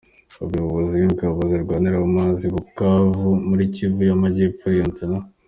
[0.45, 4.99] Umuyobozi w’Ingabo zirwanira mu mazi i Bukavu muri Kivu y’Amajyepfo, Lt.